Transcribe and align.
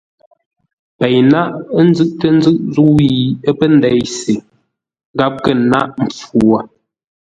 Pei 0.97 1.17
náʼ, 1.31 1.47
ə́ 1.77 1.83
nzʉ́ʼtə́ 1.89 2.29
ńzúʼ 2.37 2.57
zə̂u 2.73 2.93
yi 3.11 3.23
ə́ 3.49 3.53
pə́ 3.59 3.67
ndei 3.75 4.01
se!” 4.19 4.33
Gháp 5.17 5.33
kə̂ 5.43 5.53
nâʼ 5.71 5.89
mpfu 6.03 6.37
wo. 6.49 6.57